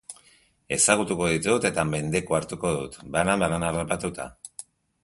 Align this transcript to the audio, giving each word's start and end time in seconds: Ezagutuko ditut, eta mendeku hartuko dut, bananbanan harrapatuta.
Ezagutuko 0.77 1.27
ditut, 1.33 1.67
eta 1.71 1.85
mendeku 1.91 2.39
hartuko 2.39 2.73
dut, 2.81 2.99
bananbanan 3.19 3.69
harrapatuta. 3.71 4.31